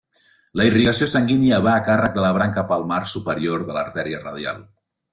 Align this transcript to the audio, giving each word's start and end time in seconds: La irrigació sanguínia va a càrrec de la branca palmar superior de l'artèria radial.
La 0.61 0.65
irrigació 0.69 1.07
sanguínia 1.11 1.59
va 1.67 1.75
a 1.81 1.85
càrrec 1.91 2.17
de 2.17 2.25
la 2.25 2.33
branca 2.39 2.65
palmar 2.75 3.01
superior 3.15 3.71
de 3.71 3.79
l'artèria 3.81 4.27
radial. 4.29 4.69